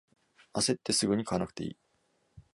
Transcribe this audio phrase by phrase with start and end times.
[0.53, 1.77] あせってすぐに買わなくていい